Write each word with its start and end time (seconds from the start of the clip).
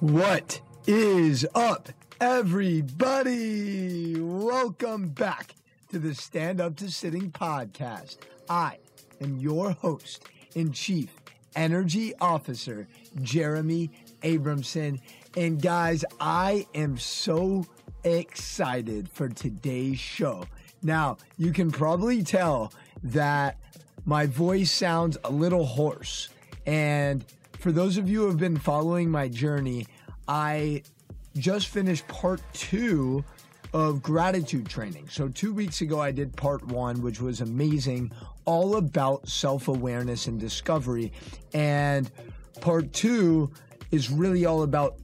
What 0.00 0.60
is 0.86 1.44
up, 1.56 1.88
everybody? 2.20 4.14
Welcome 4.20 5.08
back 5.08 5.56
to 5.90 5.98
the 5.98 6.14
Stand 6.14 6.60
Up 6.60 6.76
to 6.76 6.88
Sitting 6.88 7.32
podcast. 7.32 8.18
I 8.48 8.78
am 9.20 9.38
your 9.38 9.72
host 9.72 10.22
and 10.54 10.72
chief 10.72 11.10
energy 11.56 12.14
officer, 12.20 12.86
Jeremy 13.22 13.90
Abramson. 14.22 15.00
And 15.36 15.60
guys, 15.60 16.04
I 16.20 16.68
am 16.76 16.96
so 16.96 17.66
excited 18.04 19.08
for 19.08 19.28
today's 19.28 19.98
show. 19.98 20.44
Now, 20.80 21.16
you 21.38 21.52
can 21.52 21.72
probably 21.72 22.22
tell 22.22 22.72
that 23.02 23.56
my 24.04 24.26
voice 24.26 24.70
sounds 24.70 25.18
a 25.24 25.32
little 25.32 25.66
hoarse. 25.66 26.28
And 26.66 27.24
for 27.58 27.72
those 27.72 27.96
of 27.96 28.08
you 28.08 28.20
who 28.22 28.26
have 28.28 28.38
been 28.38 28.56
following 28.56 29.10
my 29.10 29.28
journey, 29.28 29.86
I 30.26 30.82
just 31.36 31.68
finished 31.68 32.06
part 32.08 32.40
two 32.52 33.24
of 33.72 34.02
gratitude 34.02 34.68
training. 34.68 35.08
So, 35.10 35.28
two 35.28 35.52
weeks 35.52 35.80
ago, 35.80 36.00
I 36.00 36.10
did 36.10 36.34
part 36.36 36.66
one, 36.66 37.02
which 37.02 37.20
was 37.20 37.40
amazing, 37.40 38.12
all 38.44 38.76
about 38.76 39.28
self 39.28 39.68
awareness 39.68 40.26
and 40.26 40.40
discovery. 40.40 41.12
And 41.52 42.10
part 42.60 42.92
two 42.92 43.50
is 43.90 44.10
really 44.10 44.46
all 44.46 44.62
about 44.62 44.96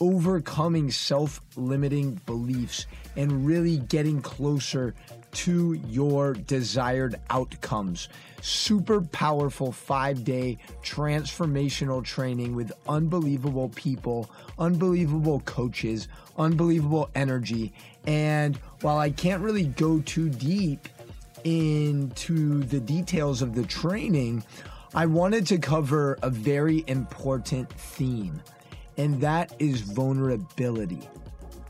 overcoming 0.00 0.90
self 0.90 1.40
limiting 1.56 2.20
beliefs 2.26 2.86
and 3.16 3.44
really 3.44 3.78
getting 3.78 4.22
closer 4.22 4.94
to 5.38 5.74
your 5.86 6.32
desired 6.32 7.14
outcomes. 7.30 8.08
Super 8.42 9.00
powerful 9.00 9.70
five 9.70 10.24
day 10.24 10.58
transformational 10.82 12.02
training 12.02 12.56
with 12.56 12.72
unbelievable 12.88 13.68
people, 13.76 14.28
unbelievable 14.58 15.38
coaches, 15.40 16.08
unbelievable 16.38 17.08
energy. 17.14 17.72
And 18.04 18.56
while 18.80 18.98
I 18.98 19.10
can't 19.10 19.40
really 19.40 19.66
go 19.66 20.00
too 20.00 20.28
deep 20.28 20.88
into 21.44 22.64
the 22.64 22.80
details 22.80 23.40
of 23.40 23.54
the 23.54 23.64
training, 23.64 24.42
I 24.92 25.06
wanted 25.06 25.46
to 25.48 25.58
cover 25.58 26.18
a 26.22 26.30
very 26.30 26.82
important 26.88 27.72
theme, 27.74 28.42
and 28.96 29.20
that 29.20 29.54
is 29.60 29.82
vulnerability. 29.82 31.08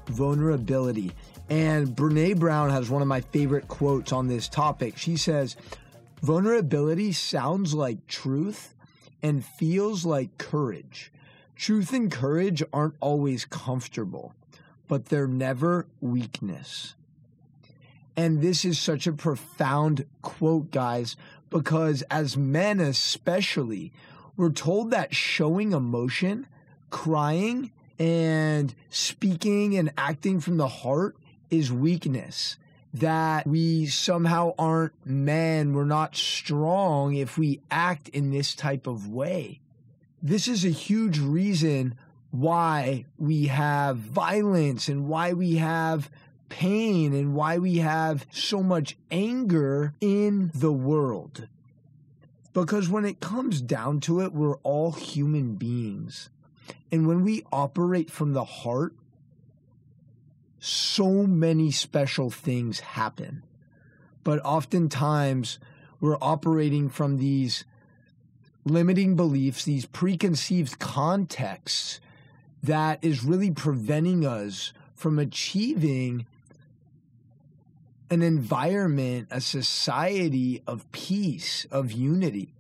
Vulnerability. 0.06 1.12
And 1.48 1.88
Brene 1.88 2.38
Brown 2.38 2.70
has 2.70 2.91
one 2.91 3.02
of 3.02 3.08
my 3.08 3.22
favorite 3.22 3.68
quotes 3.68 4.12
on 4.12 4.28
this 4.28 4.48
topic. 4.48 4.98
She 4.98 5.16
says, 5.16 5.56
Vulnerability 6.22 7.12
sounds 7.12 7.74
like 7.74 8.06
truth 8.06 8.74
and 9.22 9.44
feels 9.44 10.05
like 10.05 10.36
courage. 10.36 11.12
Truth 11.56 11.92
and 11.92 12.10
courage 12.10 12.62
aren't 12.72 12.96
always 13.00 13.44
comfortable, 13.44 14.34
but 14.88 15.06
they're 15.06 15.27
never 15.27 15.86
weakness. 16.00 16.94
And 18.16 18.42
this 18.42 18.64
is 18.64 18.78
such 18.78 19.06
a 19.06 19.12
profound 19.12 20.05
quote, 20.22 20.70
guys, 20.70 21.16
because 21.50 22.02
as 22.10 22.36
men, 22.36 22.80
especially, 22.80 23.92
we're 24.36 24.50
told 24.50 24.90
that 24.90 25.14
showing 25.14 25.72
emotion, 25.72 26.46
crying, 26.90 27.70
and 27.98 28.74
speaking 28.90 29.77
and 29.77 29.92
acting 29.96 30.40
from 30.40 30.56
the 30.56 30.68
heart 30.68 31.16
is 31.50 31.72
weakness. 31.72 32.56
That 32.94 33.46
we 33.46 33.86
somehow 33.86 34.54
aren't 34.58 34.94
men, 35.04 35.74
we're 35.74 35.84
not 35.84 36.16
strong 36.16 37.14
if 37.14 37.36
we 37.36 37.60
act 37.70 38.08
in 38.08 38.30
this 38.30 38.55
type 38.55 38.86
of 38.86 39.08
way. 39.08 39.60
This 40.22 40.48
is 40.48 40.64
a 40.64 40.70
huge 40.70 41.18
reason 41.18 41.96
why 42.30 43.05
we 43.18 43.46
have 43.46 43.96
violence 43.98 44.88
and 44.88 45.06
why 45.06 45.32
we 45.32 45.56
have 45.56 46.10
pain 46.48 47.12
and 47.12 47.34
why 47.34 47.58
we 47.58 47.77
have 47.77 48.27
so 48.30 48.62
much 48.62 48.96
anger 49.10 49.94
in 50.00 50.50
the 50.55 50.73
world. 50.73 51.46
Because 52.52 52.89
when 52.89 53.05
it 53.05 53.20
comes 53.20 53.61
down 53.61 54.00
to 54.00 54.20
it, 54.20 54.33
we're 54.33 54.56
all 54.58 54.92
human 54.92 55.55
beings. 55.55 56.30
And 56.90 57.06
when 57.06 57.23
we 57.23 57.44
operate 57.52 58.11
from 58.11 58.33
the 58.33 58.44
heart, 58.44 58.94
so 60.61 61.27
many 61.27 61.70
special 61.70 62.30
things 62.30 62.80
happen. 62.80 63.42
But 64.24 64.45
oftentimes, 64.45 65.58
we're 66.01 66.19
operating 66.20 66.89
from 66.89 67.19
these 67.19 67.64
limiting 68.64 69.17
beliefs, 69.17 69.64
these 69.64 69.86
preconceived 69.86 70.79
contexts 70.79 72.01
that 72.63 72.98
is 73.02 73.24
really 73.24 73.51
preventing 73.51 74.27
us 74.27 74.73
from 74.95 75.18
achieving 75.18 76.27
an 78.11 78.23
environment, 78.23 79.29
a 79.30 79.41
society 79.41 80.63
of 80.67 80.91
peace, 80.92 81.67
of 81.70 81.92
unity. 81.92 82.55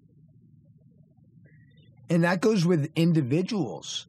And 2.10 2.24
that 2.24 2.40
goes 2.40 2.64
with 2.64 2.90
individuals. 2.94 4.07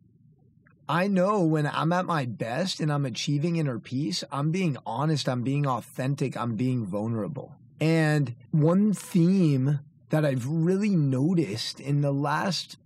I 0.89 1.05
know 1.05 1.43
when 1.43 1.67
I'm 1.67 1.93
at 1.93 2.07
my 2.07 2.25
best 2.25 2.79
and 2.79 2.91
I'm 2.91 3.05
achieving 3.05 3.57
inner 3.57 3.77
peace, 3.77 4.23
I'm 4.31 4.49
being 4.49 4.75
honest, 4.87 5.29
I'm 5.29 5.43
being 5.43 5.67
authentic, 5.67 6.35
I'm 6.35 6.55
being 6.55 6.83
vulnerable. 6.83 7.53
And 7.79 8.33
one 8.49 8.93
theme 8.93 9.81
that 10.09 10.25
I've 10.25 10.47
really 10.47 10.95
noticed 10.95 11.79
in 11.79 12.01
the 12.01 12.11
last 12.11 12.77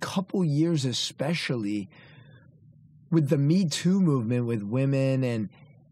couple 0.00 0.42
years, 0.42 0.86
especially 0.86 1.90
with 3.10 3.28
the 3.28 3.36
Me 3.36 3.66
Too 3.66 4.00
movement 4.00 4.46
with 4.46 4.62
women 4.62 5.22
and 5.22 5.50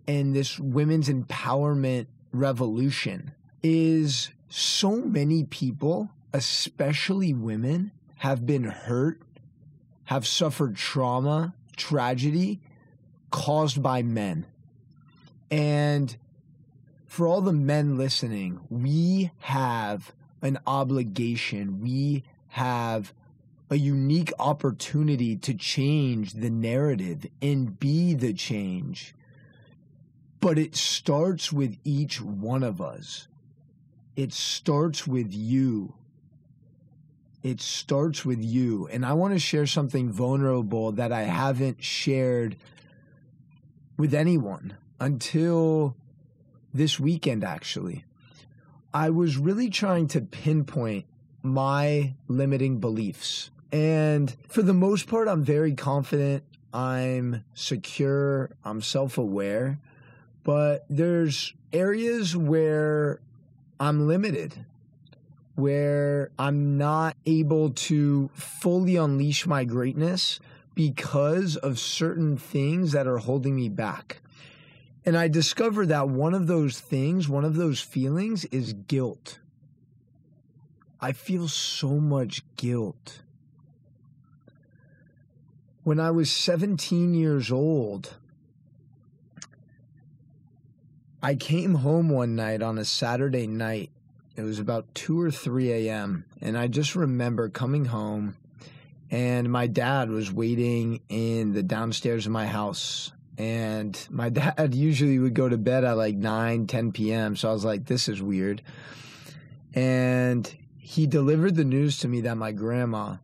and 0.09 0.35
this 0.35 0.59
women's 0.59 1.11
empowerment 1.11 2.07
revolution 2.33 3.33
is 3.63 4.31
so 4.49 4.97
many 4.97 5.45
people, 5.45 6.11
especially 6.33 7.35
women, 7.35 7.93
have 8.17 8.47
been 8.47 8.65
hurt 8.65 9.21
have 10.13 10.27
suffered 10.27 10.77
trauma, 10.77 11.55
tragedy 11.75 12.61
caused 13.31 13.83
by 13.83 14.03
men. 14.03 14.45
And 15.51 16.15
for 17.07 17.27
all 17.27 17.41
the 17.41 17.55
men 17.55 17.97
listening, 17.97 18.61
we 18.69 19.31
have 19.39 20.13
an 20.43 20.59
obligation. 20.67 21.81
We 21.81 22.25
have 22.49 23.15
a 23.71 23.77
unique 23.77 24.35
opportunity 24.39 25.35
to 25.37 25.55
change 25.55 26.35
the 26.35 26.51
narrative 26.51 27.25
and 27.41 27.81
be 27.81 28.13
the 28.13 28.35
change. 28.35 29.15
But 30.41 30.59
it 30.59 30.77
starts 30.77 31.51
with 31.51 31.79
each 31.85 32.21
one 32.21 32.63
of 32.63 32.83
us. 32.83 33.29
It 34.15 34.35
starts 34.35 35.07
with 35.07 35.33
you 35.33 35.95
it 37.43 37.61
starts 37.61 38.25
with 38.25 38.43
you. 38.43 38.89
And 38.89 39.05
I 39.05 39.15
want 39.15 39.35
to 39.35 39.39
share 39.39 39.67
something 39.67 40.11
vulnerable 40.11 40.93
that 40.93 41.13
I 41.13 41.23
haven't 41.23 41.83
shared 41.83 42.57
with 43.97 44.15
anyone 44.15 44.77
until 45.01 45.97
this 46.73 47.01
weekend, 47.01 47.45
actually. 47.45 48.05
I 48.95 49.11
was 49.11 49.37
really 49.37 49.71
trying 49.71 50.07
to 50.09 50.21
pinpoint 50.21 51.07
my 51.43 52.15
limiting 52.29 52.79
beliefs. 52.79 53.51
And 53.73 54.35
for 54.49 54.63
the 54.63 54.75
most 54.75 55.09
part, 55.09 55.29
I'm 55.29 55.43
very 55.43 55.75
confident. 55.75 56.45
I'm 56.73 57.45
secure. 57.55 58.51
I'm 58.65 58.81
self 58.83 59.19
aware. 59.19 59.79
But 60.45 60.85
there's 60.89 61.55
areas 61.73 62.37
where 62.37 63.21
I'm 63.81 64.07
limited 64.07 64.65
where 65.55 66.31
I'm 66.39 66.79
not 66.79 67.17
able 67.27 67.71
to 67.71 68.31
fully 68.35 68.97
unleash 68.97 69.47
my 69.47 69.65
greatness 69.65 70.41
because 70.75 71.57
of 71.57 71.79
certain 71.79 72.37
things 72.37 72.93
that 72.93 73.07
are 73.07 73.19
holding 73.19 73.55
me 73.57 73.69
back. 73.69 74.23
And 75.05 75.17
I 75.17 75.29
discovered 75.29 75.89
that 75.89 76.09
one 76.09 76.33
of 76.33 76.47
those 76.47 76.81
things, 76.81 77.29
one 77.29 77.45
of 77.45 77.57
those 77.57 77.81
feelings 77.81 78.45
is 78.47 78.73
guilt. 78.73 79.39
I 81.01 81.13
feel 81.13 81.49
so 81.49 81.99
much 81.99 82.43
guilt. 82.57 83.23
When 85.83 85.99
I 85.99 86.13
was 86.13 86.31
17 86.31 87.13
years 87.13 87.51
old, 87.51 88.15
I 91.21 91.35
came 91.35 91.75
home 91.75 92.09
one 92.09 92.37
night 92.37 92.63
on 92.63 92.79
a 92.79 92.85
Saturday 92.85 93.49
night 93.49 93.91
it 94.37 94.43
was 94.43 94.59
about 94.59 94.95
2 94.95 95.21
or 95.21 95.31
3 95.31 95.73
a.m. 95.73 96.25
And 96.41 96.57
I 96.57 96.67
just 96.67 96.97
remember 96.97 97.49
coming 97.49 97.87
home 97.87 98.37
and 99.13 99.53
my 99.53 99.67
dad 99.67 100.09
was 100.11 100.33
waiting 100.33 101.01
in 101.11 101.53
the 101.53 101.63
downstairs 101.63 102.25
of 102.25 102.33
my 102.33 102.47
house. 102.47 103.13
And 103.37 103.99
my 104.11 104.29
dad 104.31 104.75
usually 104.75 105.19
would 105.19 105.35
go 105.35 105.49
to 105.49 105.59
bed 105.59 105.85
at 105.85 105.99
like 105.99 106.17
9, 106.17 106.67
10 106.67 106.93
p.m. 106.93 107.37
So 107.37 107.51
I 107.51 107.53
was 107.53 107.65
like, 107.65 107.85
this 107.85 108.09
is 108.09 108.23
weird. 108.23 108.63
And 109.75 110.53
he 110.79 111.07
delivered 111.07 111.57
the 111.57 111.65
news 111.65 111.99
to 111.99 112.09
me 112.09 112.23
that 112.23 112.37
my 112.37 112.53
grandma, 112.53 113.17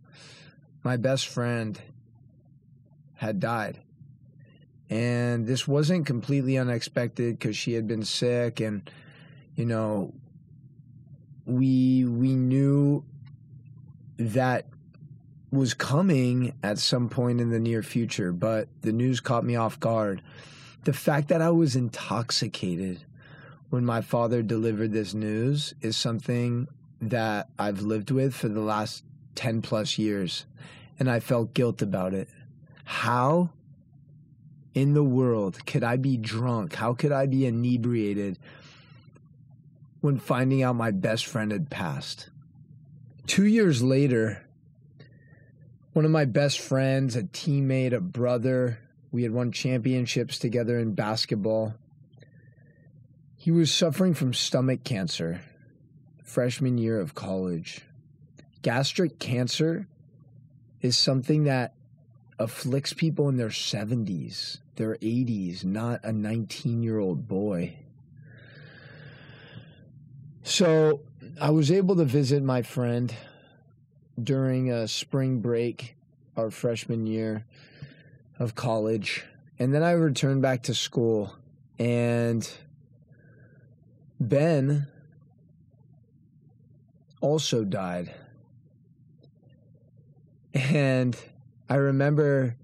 my 0.84 0.98
best 0.98 1.26
friend, 1.26 1.80
had 3.14 3.40
died. 3.40 3.78
And 4.90 5.46
this 5.46 5.66
wasn't 5.66 6.06
completely 6.06 6.58
unexpected 6.58 7.38
because 7.38 7.56
she 7.56 7.72
had 7.72 7.86
been 7.86 8.04
sick 8.04 8.60
and 8.60 8.88
you 9.54 9.66
know 9.66 10.14
we 11.48 12.04
we 12.04 12.34
knew 12.34 13.02
that 14.18 14.66
was 15.50 15.72
coming 15.72 16.52
at 16.62 16.78
some 16.78 17.08
point 17.08 17.40
in 17.40 17.48
the 17.48 17.58
near 17.58 17.82
future, 17.82 18.32
but 18.32 18.68
the 18.82 18.92
news 18.92 19.20
caught 19.20 19.44
me 19.44 19.56
off 19.56 19.80
guard. 19.80 20.22
The 20.84 20.92
fact 20.92 21.28
that 21.28 21.40
I 21.40 21.50
was 21.50 21.74
intoxicated 21.74 23.04
when 23.70 23.84
my 23.84 24.02
father 24.02 24.42
delivered 24.42 24.92
this 24.92 25.14
news 25.14 25.74
is 25.80 25.96
something 25.96 26.68
that 27.00 27.48
I've 27.58 27.80
lived 27.80 28.10
with 28.10 28.34
for 28.34 28.48
the 28.48 28.60
last 28.60 29.04
10 29.36 29.62
plus 29.62 29.96
years, 29.96 30.44
and 30.98 31.10
I 31.10 31.20
felt 31.20 31.54
guilt 31.54 31.80
about 31.80 32.12
it. 32.12 32.28
How 32.84 33.50
in 34.74 34.92
the 34.92 35.04
world 35.04 35.64
could 35.64 35.84
I 35.84 35.96
be 35.96 36.18
drunk? 36.18 36.74
How 36.74 36.92
could 36.92 37.12
I 37.12 37.26
be 37.26 37.46
inebriated 37.46 38.38
when 40.00 40.18
finding 40.18 40.62
out 40.62 40.76
my 40.76 40.90
best 40.90 41.26
friend 41.26 41.52
had 41.52 41.70
passed? 41.70 42.30
Two 43.26 43.46
years 43.46 43.82
later, 43.82 44.44
one 45.92 46.04
of 46.04 46.10
my 46.10 46.24
best 46.24 46.60
friends, 46.60 47.16
a 47.16 47.24
teammate, 47.24 47.92
a 47.92 48.00
brother, 48.00 48.78
we 49.10 49.22
had 49.22 49.32
won 49.32 49.52
championships 49.52 50.38
together 50.38 50.78
in 50.78 50.94
basketball. 50.94 51.74
He 53.36 53.50
was 53.50 53.72
suffering 53.72 54.14
from 54.14 54.34
stomach 54.34 54.84
cancer 54.84 55.40
freshman 56.28 56.76
year 56.76 57.00
of 57.00 57.14
college. 57.14 57.80
Gastric 58.62 59.18
cancer 59.18 59.88
is 60.82 60.96
something 60.96 61.44
that 61.44 61.74
afflicts 62.38 62.92
people 62.92 63.28
in 63.28 63.36
their 63.36 63.48
70s, 63.48 64.58
their 64.76 64.96
80s, 64.96 65.64
not 65.64 66.04
a 66.04 66.12
19 66.12 66.82
year 66.82 66.98
old 66.98 67.26
boy. 67.26 67.76
So 70.48 71.02
I 71.38 71.50
was 71.50 71.70
able 71.70 71.94
to 71.96 72.06
visit 72.06 72.42
my 72.42 72.62
friend 72.62 73.14
during 74.20 74.72
a 74.72 74.88
spring 74.88 75.40
break, 75.40 75.94
our 76.38 76.50
freshman 76.50 77.06
year 77.06 77.44
of 78.38 78.54
college. 78.54 79.26
And 79.58 79.74
then 79.74 79.82
I 79.82 79.90
returned 79.90 80.40
back 80.40 80.62
to 80.62 80.74
school. 80.74 81.36
And 81.78 82.50
Ben 84.18 84.86
also 87.20 87.62
died. 87.62 88.14
And 90.54 91.14
I 91.68 91.74
remember 91.74 92.56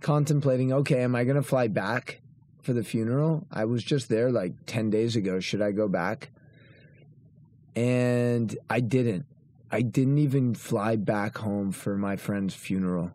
contemplating 0.00 0.72
okay, 0.72 1.02
am 1.02 1.14
I 1.14 1.24
going 1.24 1.36
to 1.36 1.42
fly 1.42 1.68
back 1.68 2.22
for 2.62 2.72
the 2.72 2.82
funeral? 2.82 3.46
I 3.52 3.66
was 3.66 3.84
just 3.84 4.08
there 4.08 4.32
like 4.32 4.54
10 4.64 4.88
days 4.88 5.14
ago. 5.14 5.40
Should 5.40 5.60
I 5.60 5.72
go 5.72 5.88
back? 5.88 6.30
And 7.74 8.56
I 8.68 8.80
didn't. 8.80 9.26
I 9.70 9.80
didn't 9.80 10.18
even 10.18 10.54
fly 10.54 10.96
back 10.96 11.38
home 11.38 11.72
for 11.72 11.96
my 11.96 12.16
friend's 12.16 12.54
funeral. 12.54 13.12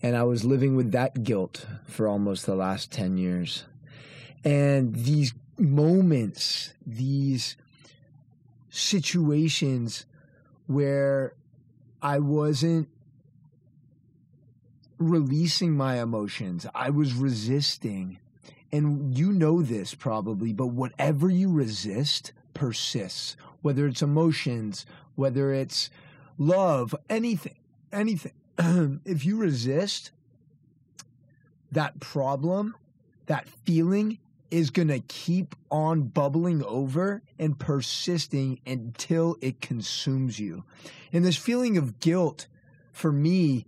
And 0.00 0.16
I 0.16 0.22
was 0.22 0.44
living 0.44 0.76
with 0.76 0.92
that 0.92 1.24
guilt 1.24 1.66
for 1.84 2.06
almost 2.06 2.46
the 2.46 2.54
last 2.54 2.92
10 2.92 3.16
years. 3.16 3.64
And 4.44 4.94
these 4.94 5.34
moments, 5.58 6.72
these 6.86 7.56
situations 8.70 10.06
where 10.68 11.34
I 12.00 12.20
wasn't 12.20 12.88
releasing 14.98 15.72
my 15.72 16.00
emotions, 16.00 16.64
I 16.74 16.90
was 16.90 17.14
resisting. 17.14 18.18
And 18.70 19.18
you 19.18 19.32
know 19.32 19.62
this 19.62 19.94
probably, 19.94 20.52
but 20.52 20.68
whatever 20.68 21.28
you 21.28 21.50
resist 21.50 22.32
persists, 22.58 23.36
whether 23.62 23.86
it's 23.86 24.02
emotions, 24.02 24.84
whether 25.14 25.52
it's 25.52 25.90
love, 26.38 26.92
anything, 27.08 27.54
anything. 27.92 28.32
if 29.04 29.24
you 29.24 29.36
resist, 29.36 30.10
that 31.70 32.00
problem, 32.00 32.74
that 33.26 33.48
feeling 33.48 34.18
is 34.50 34.70
going 34.70 34.88
to 34.88 34.98
keep 35.00 35.54
on 35.70 36.02
bubbling 36.02 36.64
over 36.64 37.22
and 37.38 37.56
persisting 37.58 38.58
until 38.66 39.36
it 39.40 39.60
consumes 39.60 40.40
you. 40.40 40.64
And 41.12 41.24
this 41.24 41.36
feeling 41.36 41.76
of 41.76 42.00
guilt 42.00 42.48
for 42.92 43.12
me 43.12 43.66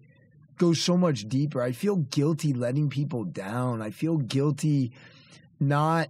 goes 0.57 0.81
so 0.81 0.97
much 0.97 1.29
deeper. 1.29 1.63
I 1.63 1.71
feel 1.71 1.97
guilty 1.97 2.53
letting 2.53 2.91
people 2.91 3.23
down. 3.23 3.83
I 3.83 3.91
feel 3.91 4.17
guilty 4.17 4.91
not 5.61 6.09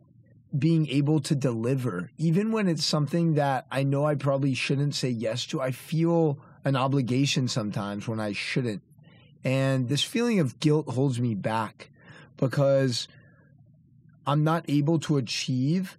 being 0.56 0.88
able 0.88 1.20
to 1.20 1.34
deliver. 1.34 2.10
Even 2.18 2.52
when 2.52 2.68
it's 2.68 2.84
something 2.84 3.34
that 3.34 3.66
I 3.70 3.82
know 3.82 4.04
I 4.04 4.14
probably 4.14 4.54
shouldn't 4.54 4.94
say 4.94 5.08
yes 5.08 5.46
to, 5.46 5.60
I 5.60 5.70
feel 5.70 6.38
an 6.64 6.76
obligation 6.76 7.48
sometimes 7.48 8.08
when 8.08 8.20
I 8.20 8.32
shouldn't. 8.32 8.82
And 9.44 9.88
this 9.88 10.02
feeling 10.02 10.40
of 10.40 10.60
guilt 10.60 10.88
holds 10.88 11.20
me 11.20 11.34
back 11.34 11.90
because 12.36 13.08
I'm 14.26 14.44
not 14.44 14.64
able 14.68 14.98
to 15.00 15.16
achieve 15.16 15.96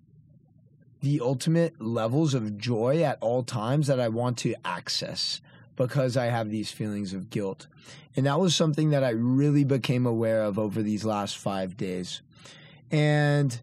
the 1.01 1.19
ultimate 1.21 1.81
levels 1.81 2.33
of 2.33 2.57
joy 2.57 3.01
at 3.01 3.17
all 3.21 3.43
times 3.43 3.87
that 3.87 3.99
I 3.99 4.09
want 4.09 4.37
to 4.39 4.53
access 4.63 5.41
because 5.75 6.15
I 6.15 6.25
have 6.25 6.51
these 6.51 6.71
feelings 6.71 7.13
of 7.13 7.31
guilt. 7.31 7.67
And 8.15 8.25
that 8.27 8.39
was 8.39 8.55
something 8.55 8.91
that 8.91 9.03
I 9.03 9.09
really 9.09 9.63
became 9.63 10.05
aware 10.05 10.43
of 10.43 10.59
over 10.59 10.83
these 10.83 11.03
last 11.03 11.37
five 11.37 11.75
days. 11.75 12.21
And 12.91 13.59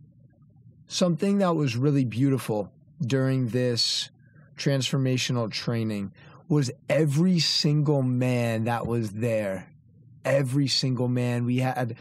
something 0.88 1.38
that 1.38 1.54
was 1.54 1.76
really 1.76 2.04
beautiful 2.04 2.72
during 3.00 3.48
this 3.48 4.10
transformational 4.56 5.50
training 5.50 6.12
was 6.48 6.70
every 6.88 7.38
single 7.38 8.02
man 8.02 8.64
that 8.64 8.86
was 8.86 9.12
there. 9.12 9.70
Every 10.24 10.66
single 10.66 11.08
man. 11.08 11.44
We 11.44 11.58
had 11.58 11.96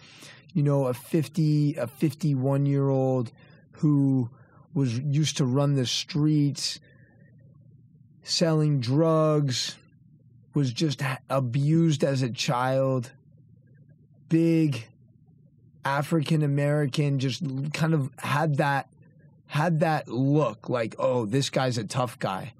you 0.57 0.63
know, 0.63 0.87
a 0.87 0.93
50, 0.95 1.75
a 1.75 1.85
51 1.85 2.65
year 2.65 2.89
old 2.89 3.31
who 3.73 4.27
was 4.73 4.97
used 4.97 5.37
to 5.37 5.45
run 5.45 5.75
the 5.75 5.85
streets, 5.85 6.79
selling 8.23 8.79
drugs, 8.79 9.75
was 10.55 10.73
just 10.73 11.03
abused 11.29 12.03
as 12.03 12.23
a 12.23 12.29
child. 12.31 13.11
Big 14.29 14.87
African 15.87 16.43
American, 16.43 17.17
just 17.17 17.41
kind 17.73 17.93
of 17.93 18.11
had 18.19 18.57
that 18.57 18.89
had 19.47 19.79
that 19.79 20.09
look 20.09 20.67
like, 20.67 20.93
oh, 20.99 21.25
this 21.25 21.49
guy's 21.49 21.77
a 21.77 21.85
tough 21.85 22.19
guy. 22.19 22.53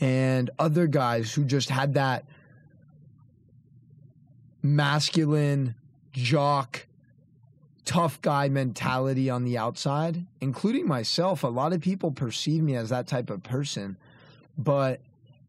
And 0.00 0.50
other 0.58 0.86
guys 0.86 1.32
who 1.32 1.44
just 1.44 1.70
had 1.70 1.94
that 1.94 2.26
masculine 4.62 5.74
jock 6.12 6.86
tough 7.86 8.20
guy 8.20 8.48
mentality 8.48 9.30
on 9.30 9.44
the 9.44 9.56
outside, 9.56 10.24
including 10.40 10.86
myself. 10.86 11.42
A 11.42 11.48
lot 11.48 11.72
of 11.72 11.80
people 11.80 12.10
perceive 12.10 12.62
me 12.62 12.76
as 12.76 12.90
that 12.90 13.06
type 13.06 13.30
of 13.30 13.42
person, 13.42 13.96
but 14.58 15.00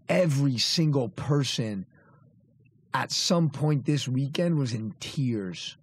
every 0.07 0.57
single 0.57 1.09
person 1.09 1.85
at 2.93 3.11
some 3.11 3.49
point 3.49 3.85
this 3.85 4.07
weekend 4.07 4.57
was 4.57 4.73
in 4.73 4.95
tears. 4.99 5.75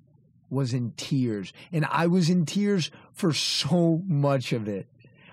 Was 0.50 0.75
in 0.75 0.92
tears. 0.97 1.52
And 1.73 1.87
I 1.87 2.09
was 2.09 2.28
in 2.28 2.45
tears 2.45 2.90
for 3.12 3.33
so 3.33 4.02
much 4.07 4.52
of 4.52 4.69
it. 4.69 4.87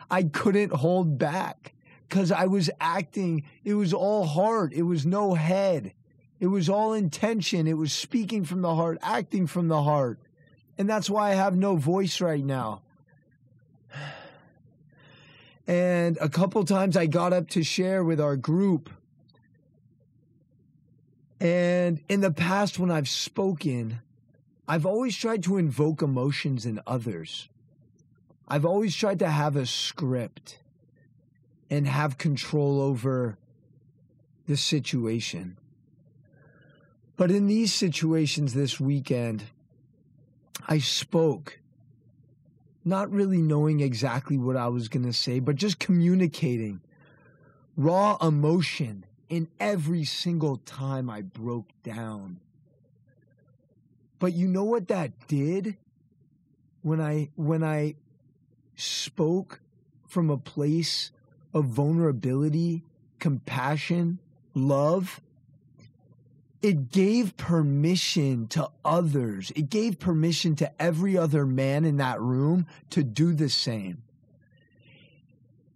I 0.10 0.24
couldn't 0.24 0.72
hold 0.72 1.18
back 1.18 1.74
because 2.08 2.32
I 2.32 2.46
was 2.46 2.70
acting. 2.80 3.44
It 3.64 3.74
was 3.74 3.94
all 3.94 4.26
heart, 4.26 4.74
it 4.74 4.84
was 4.84 5.06
no 5.06 5.34
head. 5.34 5.94
It 6.40 6.48
was 6.48 6.70
all 6.70 6.94
intention. 6.94 7.68
It 7.68 7.78
was 7.78 7.92
speaking 7.92 8.46
from 8.46 8.62
the 8.62 8.76
heart, 8.76 9.00
acting 9.02 9.48
from 9.48 9.70
the 9.70 9.82
heart. 9.82 10.20
And 10.78 10.88
that's 10.88 11.10
why 11.10 11.32
I 11.32 11.34
have 11.34 11.56
no 11.56 11.76
voice 11.76 12.22
right 12.22 12.44
now. 12.44 12.84
And 15.66 16.18
a 16.22 16.30
couple 16.30 16.64
times 16.64 16.96
I 16.96 17.08
got 17.08 17.34
up 17.34 17.50
to 17.50 17.64
share 17.64 18.04
with 18.04 18.22
our 18.22 18.38
group. 18.38 18.90
And 21.42 22.00
in 22.08 22.22
the 22.22 22.32
past, 22.32 22.80
when 22.80 22.90
I've 22.92 23.10
spoken, 23.10 24.00
I've 24.68 24.86
always 24.86 25.16
tried 25.16 25.44
to 25.44 25.58
invoke 25.58 26.02
emotions 26.02 26.66
in 26.66 26.82
others. 26.86 27.48
I've 28.48 28.66
always 28.66 28.96
tried 28.96 29.20
to 29.20 29.30
have 29.30 29.56
a 29.56 29.66
script 29.66 30.60
and 31.70 31.88
have 31.88 32.18
control 32.18 32.82
over 32.82 33.38
the 34.48 34.58
situation. 34.58 35.58
But 37.16 37.32
in 37.32 37.48
these 37.48 37.74
situations 37.74 38.54
this 38.54 38.80
weekend, 38.80 39.44
I 40.68 40.80
spoke, 40.80 41.60
not 42.84 43.12
really 43.12 43.42
knowing 43.42 43.80
exactly 43.80 44.38
what 44.38 44.56
I 44.56 44.68
was 44.68 44.88
going 44.88 45.06
to 45.06 45.14
say, 45.14 45.40
but 45.40 45.56
just 45.56 45.80
communicating 45.80 46.82
raw 47.76 48.18
emotion 48.22 49.06
in 49.30 49.48
every 49.60 50.04
single 50.04 50.58
time 50.58 51.10
I 51.10 51.22
broke 51.22 51.70
down. 51.84 52.40
But 54.20 54.34
you 54.34 54.48
know 54.48 54.64
what 54.64 54.88
that 54.88 55.28
did? 55.28 55.78
When 56.82 57.02
I 57.02 57.30
when 57.36 57.64
I 57.64 57.96
spoke 58.76 59.62
from 60.08 60.30
a 60.30 60.38
place 60.38 61.12
of 61.54 61.66
vulnerability, 61.66 62.84
compassion, 63.20 64.20
love, 64.54 65.22
it 66.62 66.92
gave 66.92 67.38
permission 67.38 68.48
to 68.48 68.70
others. 68.84 69.52
It 69.56 69.70
gave 69.70 70.00
permission 70.00 70.56
to 70.58 70.82
every 70.82 71.18
other 71.18 71.46
man 71.46 71.86
in 71.86 71.98
that 71.98 72.20
room 72.20 72.66
to 72.92 73.04
do 73.04 73.34
the 73.34 73.50
same. 73.50 74.02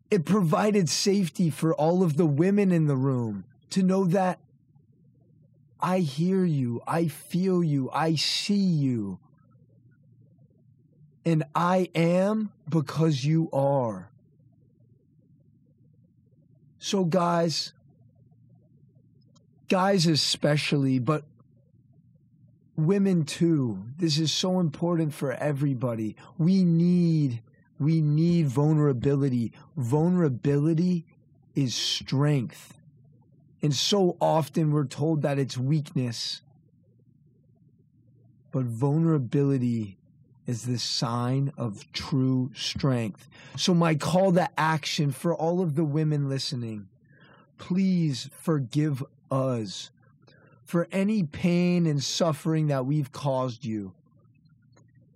It 0.09 0.25
provided 0.25 0.89
safety 0.89 1.49
for 1.49 1.73
all 1.73 2.03
of 2.03 2.17
the 2.17 2.25
women 2.25 2.71
in 2.71 2.87
the 2.87 2.97
room 2.97 3.45
to 3.69 3.83
know 3.83 4.05
that 4.05 4.39
I 5.81 5.99
hear 5.99 6.45
you, 6.45 6.81
I 6.87 7.07
feel 7.07 7.63
you, 7.63 7.89
I 7.91 8.15
see 8.15 8.55
you. 8.55 9.19
And 11.25 11.43
I 11.53 11.89
am 11.93 12.51
because 12.67 13.23
you 13.23 13.49
are. 13.53 14.09
So, 16.79 17.05
guys, 17.05 17.73
guys 19.69 20.07
especially, 20.07 20.97
but 20.97 21.23
women 22.75 23.23
too. 23.23 23.83
This 23.97 24.17
is 24.17 24.31
so 24.31 24.59
important 24.59 25.13
for 25.13 25.33
everybody. 25.33 26.15
We 26.37 26.63
need 26.63 27.41
we 27.79 27.99
need 28.01 28.47
vulnerability. 28.47 29.51
Vulnerability 29.75 31.05
is 31.55 31.73
strength. 31.73 32.80
And 33.61 33.73
so 33.73 34.17
often 34.19 34.71
we're 34.71 34.85
told 34.85 35.21
that 35.21 35.37
it's 35.37 35.57
weakness. 35.57 36.41
But 38.51 38.65
vulnerability 38.65 39.97
is 40.47 40.63
the 40.63 40.79
sign 40.79 41.53
of 41.57 41.89
true 41.93 42.51
strength. 42.53 43.29
So, 43.55 43.73
my 43.73 43.95
call 43.95 44.33
to 44.33 44.49
action 44.59 45.11
for 45.11 45.33
all 45.33 45.61
of 45.61 45.75
the 45.75 45.85
women 45.85 46.27
listening 46.27 46.87
please 47.61 48.27
forgive 48.33 49.03
us 49.29 49.91
for 50.65 50.87
any 50.91 51.21
pain 51.21 51.85
and 51.85 52.03
suffering 52.03 52.67
that 52.67 52.87
we've 52.87 53.11
caused 53.11 53.63
you. 53.63 53.93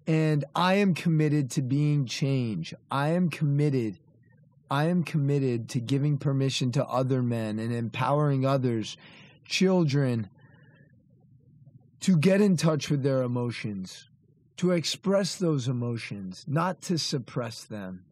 And 0.05 0.45
I 0.55 0.75
am 0.75 0.93
committed 0.93 1.49
to 1.51 1.63
being 1.63 2.05
change. 2.05 2.75
I 2.91 3.09
am 3.09 3.29
committed. 3.29 3.97
I 4.69 4.85
am 4.85 5.03
committed 5.03 5.69
to 5.69 5.79
giving 5.79 6.17
permission 6.17 6.71
to 6.73 6.85
other 6.85 7.21
men 7.21 7.59
and 7.59 7.73
empowering 7.73 8.45
others, 8.45 8.97
children, 9.45 10.29
to 12.01 12.17
get 12.17 12.41
in 12.41 12.57
touch 12.57 12.89
with 12.89 13.03
their 13.03 13.21
emotions, 13.21 14.09
to 14.57 14.71
express 14.71 15.35
those 15.35 15.67
emotions, 15.67 16.45
not 16.47 16.81
to 16.83 16.97
suppress 16.97 17.63
them. 17.63 18.03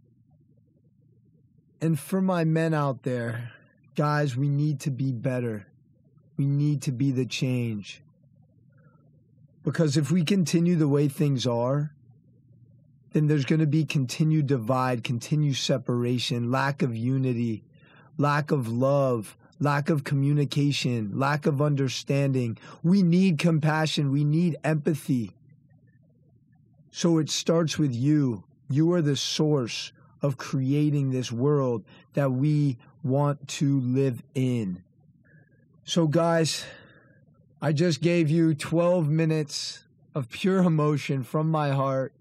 And 1.81 1.99
for 1.99 2.21
my 2.21 2.43
men 2.43 2.73
out 2.73 3.03
there, 3.03 3.51
guys, 3.95 4.37
we 4.37 4.47
need 4.47 4.79
to 4.81 4.91
be 4.91 5.11
better. 5.11 5.67
We 6.37 6.45
need 6.45 6.81
to 6.83 6.91
be 6.91 7.11
the 7.11 7.25
change. 7.25 8.01
Because 9.63 9.97
if 9.97 10.11
we 10.11 10.23
continue 10.23 10.75
the 10.75 10.87
way 10.87 11.07
things 11.07 11.45
are, 11.47 11.93
then 13.13 13.27
there's 13.27 13.45
going 13.45 13.61
to 13.61 13.67
be 13.67 13.85
continued 13.85 14.47
divide, 14.47 15.03
continued 15.03 15.55
separation, 15.55 16.51
lack 16.51 16.81
of 16.81 16.95
unity, 16.95 17.63
lack 18.17 18.51
of 18.51 18.67
love, 18.67 19.37
lack 19.59 19.89
of 19.89 20.03
communication, 20.03 21.11
lack 21.13 21.45
of 21.45 21.61
understanding. 21.61 22.57
We 22.81 23.03
need 23.03 23.37
compassion, 23.37 24.11
we 24.11 24.23
need 24.23 24.57
empathy. 24.63 25.31
So 26.91 27.17
it 27.17 27.29
starts 27.29 27.77
with 27.77 27.93
you. 27.93 28.43
You 28.69 28.91
are 28.93 29.01
the 29.01 29.15
source 29.15 29.91
of 30.21 30.37
creating 30.37 31.11
this 31.11 31.31
world 31.31 31.83
that 32.13 32.31
we 32.31 32.77
want 33.03 33.47
to 33.47 33.79
live 33.81 34.23
in. 34.33 34.83
So, 35.85 36.07
guys, 36.07 36.65
I 37.61 37.73
just 37.73 38.01
gave 38.01 38.29
you 38.29 38.53
12 38.53 39.09
minutes 39.09 39.83
of 40.15 40.29
pure 40.29 40.59
emotion 40.59 41.23
from 41.23 41.49
my 41.49 41.71
heart. 41.71 42.13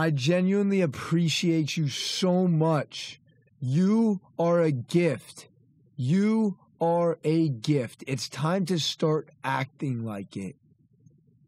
I 0.00 0.08
genuinely 0.08 0.80
appreciate 0.80 1.76
you 1.76 1.90
so 1.90 2.48
much. 2.48 3.20
You 3.60 4.22
are 4.38 4.62
a 4.62 4.72
gift. 4.72 5.48
You 5.94 6.56
are 6.80 7.18
a 7.22 7.50
gift. 7.50 8.04
It's 8.06 8.26
time 8.26 8.64
to 8.64 8.78
start 8.78 9.28
acting 9.44 10.06
like 10.06 10.38
it. 10.38 10.56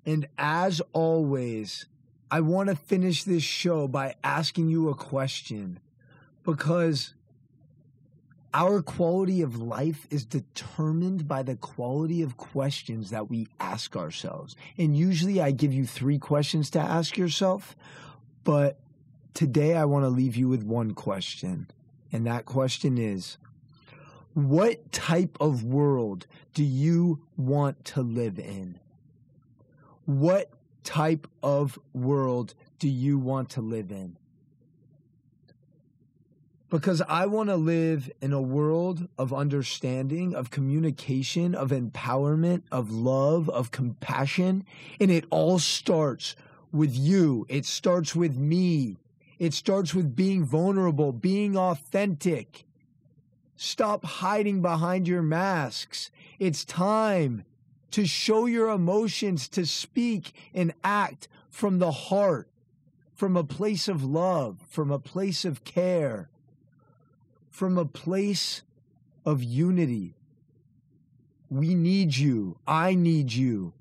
And 0.04 0.28
as 0.36 0.82
always, 0.92 1.86
I 2.30 2.40
want 2.40 2.68
to 2.68 2.76
finish 2.76 3.24
this 3.24 3.42
show 3.42 3.88
by 3.88 4.16
asking 4.22 4.68
you 4.68 4.90
a 4.90 4.94
question 4.94 5.80
because 6.44 7.14
our 8.52 8.82
quality 8.82 9.40
of 9.40 9.56
life 9.56 10.06
is 10.10 10.26
determined 10.26 11.26
by 11.26 11.42
the 11.42 11.56
quality 11.56 12.20
of 12.20 12.36
questions 12.36 13.08
that 13.08 13.30
we 13.30 13.48
ask 13.58 13.96
ourselves. 13.96 14.56
And 14.76 14.94
usually 14.94 15.40
I 15.40 15.52
give 15.52 15.72
you 15.72 15.86
three 15.86 16.18
questions 16.18 16.68
to 16.72 16.80
ask 16.80 17.16
yourself, 17.16 17.74
but 18.44 18.78
today 19.34 19.76
I 19.76 19.84
want 19.84 20.04
to 20.04 20.08
leave 20.08 20.36
you 20.36 20.48
with 20.48 20.62
one 20.62 20.92
question. 20.92 21.68
And 22.12 22.26
that 22.26 22.44
question 22.44 22.98
is 22.98 23.38
What 24.34 24.92
type 24.92 25.36
of 25.40 25.64
world 25.64 26.26
do 26.54 26.64
you 26.64 27.20
want 27.36 27.84
to 27.86 28.02
live 28.02 28.38
in? 28.38 28.78
What 30.04 30.50
type 30.84 31.28
of 31.42 31.78
world 31.92 32.54
do 32.78 32.88
you 32.88 33.18
want 33.18 33.50
to 33.50 33.60
live 33.60 33.90
in? 33.90 34.16
because 36.72 37.02
I 37.02 37.26
want 37.26 37.50
to 37.50 37.56
live 37.56 38.10
in 38.22 38.32
a 38.32 38.40
world 38.40 39.06
of 39.18 39.30
understanding, 39.30 40.34
of 40.34 40.50
communication, 40.50 41.54
of 41.54 41.68
empowerment, 41.68 42.62
of 42.72 42.90
love, 42.90 43.50
of 43.50 43.72
compassion. 43.72 44.64
And 44.98 45.10
it 45.10 45.26
all 45.28 45.58
starts 45.58 46.34
with 46.72 46.96
you. 46.96 47.46
It 47.48 47.66
starts 47.66 48.16
with 48.16 48.36
me. 48.36 48.96
It 49.38 49.54
starts 49.54 49.94
with 49.94 50.16
being 50.16 50.44
vulnerable, 50.44 51.12
being 51.12 51.56
authentic. 51.56 52.64
Stop 53.56 54.04
hiding 54.04 54.62
behind 54.62 55.06
your 55.06 55.22
masks. 55.22 56.10
It's 56.38 56.64
time 56.64 57.44
to 57.90 58.06
show 58.06 58.46
your 58.46 58.70
emotions, 58.70 59.48
to 59.48 59.66
speak 59.66 60.32
and 60.54 60.72
act 60.82 61.28
from 61.50 61.78
the 61.78 61.92
heart, 61.92 62.48
from 63.14 63.36
a 63.36 63.44
place 63.44 63.86
of 63.86 64.02
love, 64.02 64.58
from 64.68 64.90
a 64.90 64.98
place 64.98 65.44
of 65.44 65.64
care 65.64 66.30
from 67.52 67.76
a 67.76 67.84
place 67.84 68.62
of 69.26 69.42
unity. 69.42 70.16
We 71.50 71.74
need 71.74 72.16
you. 72.16 72.56
I 72.66 72.94
need 72.94 73.32
you. 73.34 73.74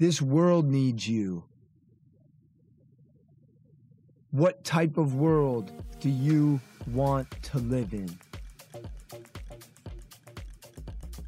This 0.00 0.22
world 0.22 0.64
needs 0.64 1.06
you. 1.06 1.44
What 4.30 4.64
type 4.64 4.96
of 4.96 5.14
world 5.14 5.72
do 6.00 6.08
you 6.08 6.58
want 6.86 7.30
to 7.42 7.58
live 7.58 7.92
in? 7.92 8.08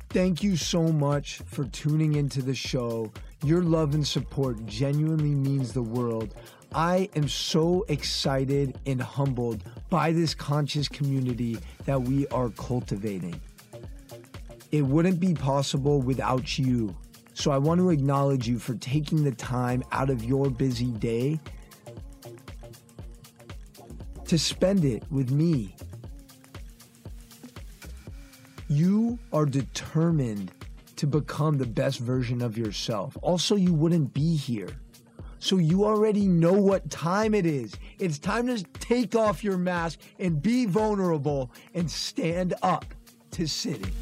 Thank 0.08 0.42
you 0.42 0.56
so 0.56 0.84
much 0.84 1.42
for 1.44 1.66
tuning 1.66 2.14
into 2.14 2.40
the 2.40 2.54
show. 2.54 3.12
Your 3.44 3.62
love 3.62 3.92
and 3.92 4.06
support 4.06 4.64
genuinely 4.64 5.34
means 5.34 5.74
the 5.74 5.82
world. 5.82 6.34
I 6.74 7.10
am 7.14 7.28
so 7.28 7.84
excited 7.88 8.78
and 8.86 9.02
humbled 9.02 9.64
by 9.90 10.12
this 10.12 10.32
conscious 10.34 10.88
community 10.88 11.58
that 11.84 12.00
we 12.00 12.26
are 12.28 12.48
cultivating. 12.48 13.38
It 14.70 14.80
wouldn't 14.80 15.20
be 15.20 15.34
possible 15.34 16.00
without 16.00 16.58
you. 16.58 16.96
So 17.34 17.50
I 17.50 17.58
want 17.58 17.80
to 17.80 17.90
acknowledge 17.90 18.46
you 18.46 18.58
for 18.58 18.74
taking 18.74 19.24
the 19.24 19.32
time 19.32 19.82
out 19.92 20.10
of 20.10 20.24
your 20.24 20.50
busy 20.50 20.92
day 20.92 21.40
to 24.26 24.38
spend 24.38 24.84
it 24.84 25.02
with 25.10 25.30
me. 25.30 25.74
You 28.68 29.18
are 29.32 29.44
determined 29.44 30.52
to 30.96 31.06
become 31.06 31.58
the 31.58 31.66
best 31.66 31.98
version 31.98 32.42
of 32.42 32.56
yourself. 32.56 33.16
Also, 33.22 33.56
you 33.56 33.74
wouldn't 33.74 34.14
be 34.14 34.36
here. 34.36 34.70
So 35.38 35.56
you 35.56 35.84
already 35.84 36.28
know 36.28 36.52
what 36.52 36.88
time 36.88 37.34
it 37.34 37.44
is. 37.44 37.74
It's 37.98 38.18
time 38.18 38.46
to 38.46 38.62
take 38.62 39.16
off 39.16 39.42
your 39.42 39.58
mask 39.58 39.98
and 40.20 40.40
be 40.40 40.66
vulnerable 40.66 41.50
and 41.74 41.90
stand 41.90 42.54
up 42.62 42.84
to 43.32 43.48
city. 43.48 43.92